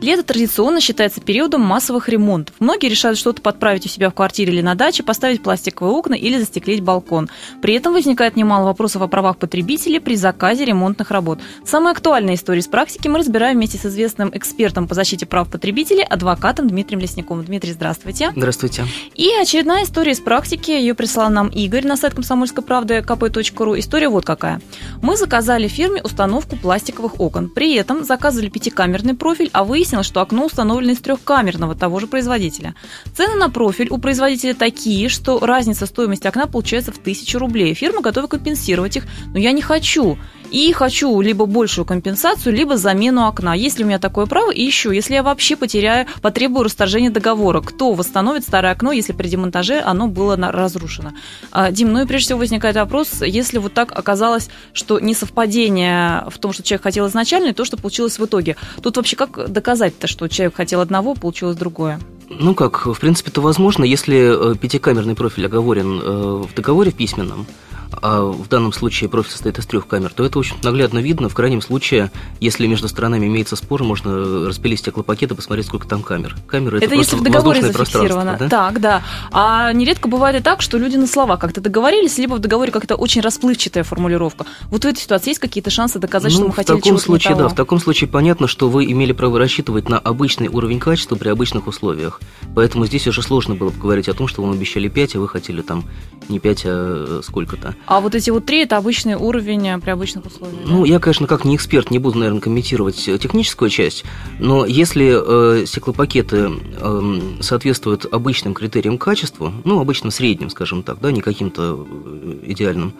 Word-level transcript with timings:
Лето 0.00 0.22
традиционно 0.22 0.80
считается 0.80 1.20
периодом 1.20 1.60
массовых 1.60 2.08
ремонтов. 2.08 2.54
Многие 2.58 2.88
решают 2.88 3.18
что-то 3.18 3.42
подправить 3.42 3.84
у 3.84 3.88
себя 3.90 4.08
в 4.08 4.14
квартире 4.14 4.54
или 4.54 4.62
на 4.62 4.74
даче, 4.74 5.02
поставить 5.02 5.42
пластиковые 5.42 5.94
окна 5.94 6.14
или 6.14 6.38
застеклить 6.38 6.80
балкон. 6.80 7.28
При 7.60 7.74
этом 7.74 7.92
возникает 7.92 8.34
немало 8.34 8.64
вопросов 8.64 9.02
о 9.02 9.08
правах 9.08 9.36
потребителей 9.36 10.00
при 10.00 10.16
заказе 10.16 10.64
ремонтных 10.64 11.10
работ. 11.10 11.40
Самые 11.66 11.92
актуальные 11.92 12.36
истории 12.36 12.60
с 12.62 12.66
практики 12.66 13.08
мы 13.08 13.18
разбираем 13.18 13.58
вместе 13.58 13.76
с 13.76 13.84
известным 13.84 14.30
экспертом 14.34 14.88
по 14.88 14.94
защите 14.94 15.26
прав 15.26 15.50
потребителей, 15.50 16.02
адвокатом 16.02 16.68
Дмитрием 16.68 17.00
Лесниковым. 17.00 17.44
Дмитрий, 17.44 17.72
здравствуйте. 17.72 18.32
Здравствуйте. 18.34 18.86
И 19.14 19.28
очередная 19.34 19.84
история 19.84 20.12
из 20.12 20.20
практики. 20.20 20.70
Ее 20.70 20.94
прислал 20.94 21.28
нам 21.28 21.48
Игорь 21.48 21.86
на 21.86 21.98
сайт 21.98 22.14
комсомольской 22.14 22.64
правды 22.64 23.04
kp.ru. 23.06 23.78
История 23.78 24.08
вот 24.08 24.24
какая. 24.24 24.62
Мы 25.02 25.18
заказали 25.18 25.68
фирме 25.68 26.02
установку 26.02 26.56
пластиковых 26.56 27.20
окон. 27.20 27.50
При 27.50 27.74
этом 27.74 28.02
заказывали 28.04 28.48
пятикамерный 28.48 29.14
профиль, 29.14 29.50
а 29.52 29.64
выяснилось, 29.64 29.89
выяснилось, 29.90 30.06
что 30.06 30.20
окно 30.20 30.46
установлено 30.46 30.92
из 30.92 31.00
трехкамерного 31.00 31.74
того 31.74 31.98
же 32.00 32.06
производителя. 32.06 32.74
Цены 33.16 33.34
на 33.34 33.50
профиль 33.50 33.88
у 33.90 33.98
производителя 33.98 34.54
такие, 34.54 35.08
что 35.08 35.40
разница 35.40 35.86
стоимости 35.86 36.26
окна 36.26 36.46
получается 36.46 36.92
в 36.92 36.98
тысячу 36.98 37.38
рублей. 37.38 37.74
Фирма 37.74 38.00
готова 38.00 38.26
компенсировать 38.28 38.96
их, 38.96 39.04
но 39.32 39.38
я 39.40 39.52
не 39.52 39.62
хочу. 39.62 40.16
И 40.50 40.72
хочу 40.72 41.20
либо 41.20 41.46
большую 41.46 41.84
компенсацию, 41.84 42.54
либо 42.54 42.76
замену 42.76 43.26
окна. 43.26 43.54
Есть 43.54 43.78
ли 43.78 43.84
у 43.84 43.86
меня 43.86 43.98
такое 43.98 44.26
право? 44.26 44.50
И 44.50 44.62
еще, 44.62 44.94
если 44.94 45.14
я 45.14 45.22
вообще 45.22 45.56
потеряю, 45.56 46.06
потребую 46.22 46.64
расторжения 46.64 47.10
договора, 47.10 47.60
кто 47.60 47.92
восстановит 47.92 48.42
старое 48.42 48.72
окно, 48.72 48.92
если 48.92 49.12
при 49.12 49.28
демонтаже 49.28 49.80
оно 49.80 50.08
было 50.08 50.36
разрушено? 50.36 51.12
А, 51.52 51.70
Дим, 51.70 51.92
ну 51.92 52.02
и 52.02 52.06
прежде 52.06 52.26
всего 52.26 52.40
возникает 52.40 52.76
вопрос, 52.76 53.22
если 53.22 53.58
вот 53.58 53.74
так 53.74 53.92
оказалось, 53.96 54.50
что 54.72 54.98
несовпадение 54.98 56.24
в 56.28 56.38
том, 56.38 56.52
что 56.52 56.62
человек 56.62 56.82
хотел 56.82 57.06
изначально, 57.08 57.48
и 57.48 57.52
то, 57.52 57.64
что 57.64 57.76
получилось 57.76 58.18
в 58.18 58.24
итоге. 58.24 58.56
Тут 58.82 58.96
вообще 58.96 59.16
как 59.16 59.50
доказать-то, 59.50 60.06
что 60.06 60.26
человек 60.28 60.56
хотел 60.56 60.80
одного, 60.80 61.14
получилось 61.14 61.56
другое? 61.56 62.00
Ну 62.28 62.54
как, 62.54 62.86
в 62.86 62.98
принципе, 62.98 63.30
это 63.30 63.40
возможно, 63.40 63.84
если 63.84 64.52
э, 64.52 64.56
пятикамерный 64.56 65.16
профиль 65.16 65.46
оговорен 65.46 66.00
э, 66.00 66.44
в 66.48 66.54
договоре 66.54 66.92
в 66.92 66.94
письменном, 66.94 67.46
а 67.92 68.22
в 68.22 68.48
данном 68.48 68.72
случае 68.72 69.08
профиль 69.10 69.32
состоит 69.32 69.58
из 69.58 69.66
трех 69.66 69.86
камер, 69.86 70.12
то 70.14 70.24
это 70.24 70.38
очень 70.38 70.56
наглядно 70.62 70.98
видно. 70.98 71.28
В 71.28 71.34
крайнем 71.34 71.60
случае, 71.60 72.10
если 72.40 72.66
между 72.66 72.88
сторонами 72.88 73.26
имеется 73.26 73.56
спор, 73.56 73.82
можно 73.82 74.46
распилить 74.46 74.80
стеклопакет 74.80 75.32
и 75.32 75.34
посмотреть, 75.34 75.66
сколько 75.66 75.86
там 75.86 76.02
камер. 76.02 76.36
Камеры 76.46 76.78
это, 76.78 76.86
это 76.86 76.94
если 76.94 77.16
в 77.16 77.22
договоре 77.22 77.62
зафиксировано. 77.62 78.36
Да? 78.38 78.48
Так, 78.48 78.80
да. 78.80 79.02
А 79.32 79.72
нередко 79.72 80.08
бывает 80.08 80.40
и 80.40 80.42
так, 80.42 80.62
что 80.62 80.78
люди 80.78 80.96
на 80.96 81.06
слова 81.06 81.36
как-то 81.36 81.60
договорились, 81.60 82.18
либо 82.18 82.34
в 82.34 82.38
договоре 82.38 82.72
как-то 82.72 82.96
очень 82.96 83.20
расплывчатая 83.20 83.84
формулировка. 83.84 84.46
Вот 84.70 84.84
в 84.84 84.86
этой 84.86 85.00
ситуации 85.00 85.30
есть 85.30 85.40
какие-то 85.40 85.70
шансы 85.70 85.98
доказать, 85.98 86.32
ну, 86.32 86.38
что 86.38 86.46
мы 86.48 86.52
хотели 86.54 86.76
в 86.76 86.80
таком 86.80 86.90
чего-то 86.90 87.04
случае, 87.04 87.34
да, 87.36 87.48
в 87.48 87.54
таком 87.54 87.80
случае 87.80 88.08
понятно, 88.08 88.46
что 88.46 88.68
вы 88.68 88.84
имели 88.90 89.12
право 89.12 89.38
рассчитывать 89.38 89.88
на 89.88 89.98
обычный 89.98 90.48
уровень 90.48 90.78
качества 90.80 91.16
при 91.16 91.28
обычных 91.28 91.66
условиях. 91.66 92.20
Поэтому 92.54 92.86
здесь 92.86 93.06
уже 93.06 93.22
сложно 93.22 93.54
было 93.54 93.70
бы 93.70 93.78
говорить 93.78 94.08
о 94.08 94.14
том, 94.14 94.28
что 94.28 94.42
вам 94.42 94.52
обещали 94.52 94.88
5, 94.88 95.16
а 95.16 95.20
вы 95.20 95.28
хотели 95.28 95.62
там 95.62 95.84
не 96.28 96.38
5, 96.38 96.62
а 96.66 97.20
сколько-то. 97.22 97.74
А 97.86 98.00
вот 98.00 98.14
эти 98.14 98.30
вот 98.30 98.46
три 98.46 98.62
это 98.62 98.76
обычный 98.76 99.14
уровень 99.14 99.66
э, 99.68 99.78
при 99.78 99.90
обычных 99.90 100.26
условиях. 100.26 100.60
Ну, 100.64 100.84
я, 100.84 100.98
конечно, 100.98 101.26
как 101.26 101.44
не 101.44 101.56
эксперт, 101.56 101.90
не 101.90 101.98
буду, 101.98 102.18
наверное, 102.18 102.40
комментировать 102.40 103.08
э, 103.08 103.18
техническую 103.18 103.70
часть, 103.70 104.04
но 104.38 104.64
если 104.64 105.62
э, 105.62 105.66
стеклопакеты 105.66 106.50
э, 106.80 107.20
соответствуют 107.40 108.06
обычным 108.12 108.54
критериям 108.54 108.98
качества, 108.98 109.52
ну, 109.64 109.80
обычно 109.80 110.10
средним, 110.10 110.50
скажем 110.50 110.82
так, 110.82 111.00
да, 111.00 111.10
не 111.10 111.20
каким-то 111.20 111.86
э, 111.90 112.38
идеальным, 112.46 112.92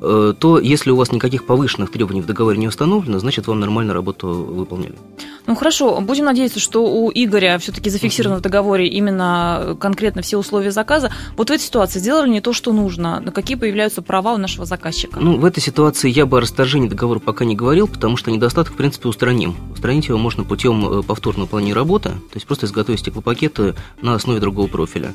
э, 0.00 0.34
то 0.38 0.58
если 0.58 0.90
у 0.90 0.96
вас 0.96 1.12
никаких 1.12 1.46
повышенных 1.46 1.90
требований 1.90 2.20
в 2.20 2.26
договоре 2.26 2.58
не 2.58 2.68
установлено, 2.68 3.18
значит, 3.18 3.46
вам 3.46 3.60
нормально 3.60 3.94
работу 3.94 4.28
выполнили. 4.28 4.94
Ну 5.46 5.54
хорошо, 5.54 6.00
будем 6.00 6.24
надеяться, 6.24 6.60
что 6.60 6.84
у 6.84 7.10
Игоря 7.12 7.58
все-таки 7.58 7.90
зафиксировано 7.90 8.38
в 8.38 8.42
договоре 8.42 8.88
именно 8.88 9.76
конкретно 9.80 10.22
все 10.22 10.36
условия 10.36 10.70
заказа. 10.70 11.12
Вот 11.36 11.50
в 11.50 11.52
этой 11.52 11.62
ситуации 11.62 11.98
сделали 11.98 12.28
не 12.28 12.40
то, 12.40 12.52
что 12.52 12.72
нужно. 12.72 13.20
На 13.20 13.30
какие 13.30 13.56
появляются 13.56 14.02
права 14.02 14.34
у 14.34 14.38
нашего 14.38 14.64
заказчика? 14.64 15.20
Ну, 15.20 15.38
в 15.38 15.44
этой 15.44 15.60
ситуации 15.60 16.10
я 16.10 16.26
бы 16.26 16.38
о 16.38 16.40
расторжении 16.40 16.88
договора 16.88 17.20
пока 17.20 17.44
не 17.44 17.54
говорил, 17.54 17.86
потому 17.86 18.16
что 18.16 18.30
недостаток, 18.30 18.74
в 18.74 18.76
принципе, 18.76 19.08
устраним. 19.08 19.56
Устранить 19.86 20.08
его 20.08 20.18
можно 20.18 20.42
путем 20.42 20.84
э, 20.84 21.02
повторного 21.04 21.44
выполнения 21.44 21.72
работы, 21.72 22.08
то 22.08 22.34
есть 22.34 22.44
просто 22.44 22.66
изготовить 22.66 22.98
стеклопакеты 22.98 23.76
на 24.02 24.16
основе 24.16 24.40
другого 24.40 24.66
профиля. 24.66 25.14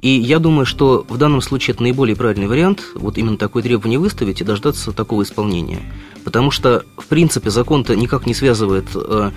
И 0.00 0.10
я 0.10 0.38
думаю, 0.38 0.64
что 0.64 1.04
в 1.08 1.18
данном 1.18 1.40
случае 1.40 1.74
это 1.74 1.82
наиболее 1.82 2.14
правильный 2.14 2.46
вариант, 2.46 2.84
вот 2.94 3.18
именно 3.18 3.36
такое 3.36 3.64
требование 3.64 3.98
выставить 3.98 4.40
и 4.40 4.44
дождаться 4.44 4.92
такого 4.92 5.24
исполнения. 5.24 5.80
Потому 6.22 6.52
что, 6.52 6.84
в 6.98 7.06
принципе, 7.06 7.50
закон-то 7.50 7.96
никак 7.96 8.24
не 8.24 8.32
связывает 8.32 8.86
э, 8.94 9.32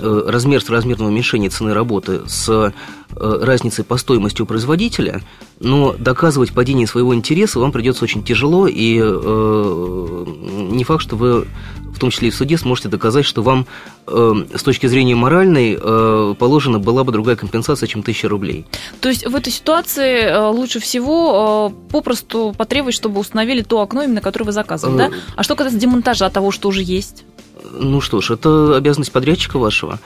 Э, 0.00 0.22
размер 0.26 0.62
размерного 0.68 1.08
уменьшения 1.08 1.50
цены 1.50 1.74
работы 1.74 2.22
с 2.26 2.72
разницей 3.10 3.84
по 3.84 3.96
стоимости 3.96 4.42
у 4.42 4.46
производителя, 4.46 5.22
но 5.60 5.94
доказывать 5.98 6.52
падение 6.52 6.86
своего 6.86 7.14
интереса 7.14 7.58
вам 7.58 7.72
придется 7.72 8.04
очень 8.04 8.22
тяжело, 8.22 8.66
и 8.66 9.00
э, 9.00 10.24
не 10.70 10.84
факт, 10.84 11.02
что 11.02 11.16
вы 11.16 11.46
в 11.94 11.98
том 11.98 12.10
числе 12.10 12.28
и 12.28 12.30
в 12.30 12.34
суде 12.34 12.56
сможете 12.56 12.88
доказать, 12.88 13.24
что 13.24 13.42
вам 13.42 13.66
с 14.10 14.62
точки 14.62 14.86
зрения 14.86 15.14
моральной 15.14 15.78
э, 15.80 16.34
положена 16.38 16.78
была 16.78 17.04
бы 17.04 17.12
другая 17.12 17.36
компенсация, 17.36 17.86
чем 17.86 18.00
1000 18.00 18.28
рублей. 18.28 18.66
То 19.00 19.08
есть 19.08 19.26
в 19.26 19.34
этой 19.34 19.52
ситуации 19.52 20.22
э, 20.22 20.48
лучше 20.48 20.80
всего 20.80 21.72
э, 21.72 21.92
попросту 21.92 22.54
потребовать, 22.56 22.94
чтобы 22.94 23.20
установили 23.20 23.62
то 23.62 23.80
окно, 23.80 24.02
именно 24.02 24.20
которое 24.20 24.46
вы 24.46 24.52
заказывали, 24.52 24.98
да? 24.98 25.10
А 25.36 25.42
что 25.42 25.56
касается 25.56 25.78
демонтажа 25.80 26.28
того, 26.30 26.50
что 26.50 26.68
уже 26.68 26.82
есть? 26.82 27.24
Ну 27.72 28.00
что 28.00 28.20
ж, 28.20 28.32
это 28.32 28.76
обязанность 28.76 29.12
подрядчика 29.12 29.58
вашего. 29.58 29.98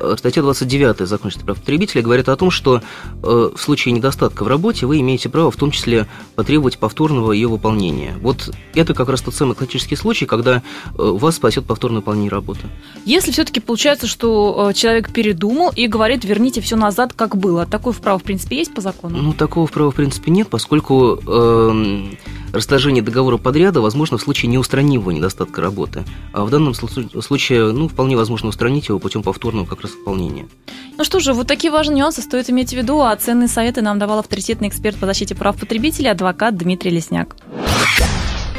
Э, 0.00 0.14
статья 0.18 0.42
29 0.42 1.06
Закона 1.06 1.32
прав 1.44 1.58
потребителя 1.58 2.02
говорит 2.02 2.28
о 2.28 2.36
том, 2.36 2.50
что 2.50 2.80
э, 3.22 3.50
в 3.54 3.60
случае 3.60 3.92
недостатка 3.92 4.44
в 4.44 4.48
работе 4.48 4.86
вы 4.86 5.00
имеете 5.00 5.28
право 5.28 5.50
в 5.50 5.56
том 5.56 5.70
числе 5.70 6.06
потребовать 6.34 6.78
повторного 6.78 7.32
ее 7.32 7.48
выполнения. 7.48 8.16
Вот 8.20 8.50
это 8.74 8.94
как 8.94 9.08
раз 9.08 9.20
тот 9.20 9.34
самый 9.34 9.54
классический 9.54 9.96
случай, 9.96 10.26
когда 10.26 10.56
э, 10.56 10.60
вас 10.96 11.36
спасет 11.36 11.66
повторное 11.66 11.98
выполнение 11.98 12.30
работы. 12.30 12.60
Если 13.04 13.30
все-таки 13.30 13.60
получается, 13.60 14.06
что 14.06 14.72
человек 14.74 15.12
передумал 15.12 15.72
и 15.74 15.86
говорит, 15.86 16.24
верните 16.24 16.60
все 16.60 16.76
назад, 16.76 17.12
как 17.14 17.36
было, 17.36 17.66
такое 17.66 17.92
вправо 17.92 18.18
в 18.18 18.22
принципе 18.22 18.56
есть 18.56 18.74
по 18.74 18.80
закону? 18.80 19.18
Ну, 19.18 19.32
такого 19.32 19.66
вправо 19.66 19.90
в 19.90 19.94
принципе 19.94 20.30
нет, 20.30 20.48
поскольку 20.48 21.18
э, 21.26 22.04
расторжение 22.52 23.02
договора 23.02 23.36
подряда 23.36 23.80
возможно 23.80 24.18
в 24.18 24.22
случае 24.22 24.50
неустранимого 24.50 25.10
недостатка 25.10 25.60
работы. 25.60 26.04
А 26.32 26.44
в 26.44 26.50
данном 26.50 26.74
случае, 26.74 27.72
ну, 27.72 27.88
вполне 27.88 28.16
возможно 28.16 28.48
устранить 28.48 28.88
его 28.88 28.98
путем 28.98 29.22
повторного 29.22 29.66
как 29.66 29.82
раз 29.82 29.92
выполнения. 29.92 30.48
Ну 30.96 31.04
что 31.04 31.20
же, 31.20 31.32
вот 31.32 31.46
такие 31.46 31.72
важные 31.72 31.98
нюансы 31.98 32.22
стоит 32.22 32.50
иметь 32.50 32.70
в 32.70 32.76
виду, 32.76 33.00
а 33.00 33.14
ценные 33.16 33.48
советы 33.48 33.82
нам 33.82 33.98
давал 33.98 34.18
авторитетный 34.18 34.68
эксперт 34.68 34.96
по 34.96 35.06
защите 35.06 35.34
прав 35.34 35.58
потребителей, 35.58 36.10
адвокат 36.10 36.56
Дмитрий 36.56 36.90
Лесняк. 36.90 37.36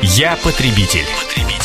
Я 0.01 0.37
потребитель. 0.43 1.05
потребитель. 1.21 1.60